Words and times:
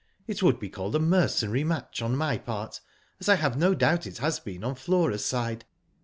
It 0.25 0.41
would 0.41 0.59
be 0.59 0.67
called 0.67 0.95
a 0.95 0.99
mercenary 0.99 1.63
match 1.63 2.01
on 2.01 2.15
my 2.15 2.39
part, 2.39 2.81
as 3.19 3.29
I 3.29 3.35
have 3.35 3.55
no 3.55 3.75
doubt 3.75 4.07
it 4.07 4.17
has 4.17 4.39
been 4.39 4.63
on 4.63 4.73
Flora's 4.73 5.23
side." 5.23 5.63